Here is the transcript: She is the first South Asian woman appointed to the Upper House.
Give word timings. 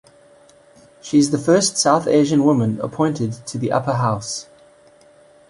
She 0.99 1.19
is 1.19 1.29
the 1.29 1.37
first 1.37 1.77
South 1.77 2.07
Asian 2.07 2.43
woman 2.43 2.79
appointed 2.81 3.33
to 3.45 3.59
the 3.59 3.71
Upper 3.71 3.93
House. 3.93 4.47